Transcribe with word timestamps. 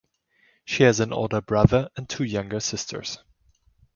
She 0.65 0.81
has 0.81 0.99
an 0.99 1.13
older 1.13 1.41
brother 1.41 1.89
and 1.95 2.09
two 2.09 2.23
younger 2.23 2.59
sisters. 2.59 3.19